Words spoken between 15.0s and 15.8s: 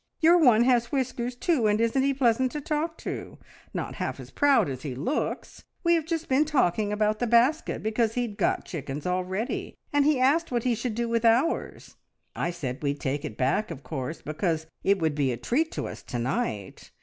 be a treat